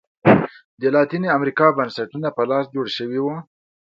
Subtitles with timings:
[0.81, 3.35] د لاتینې امریکا بنسټونه په لاس جوړ شوي وو.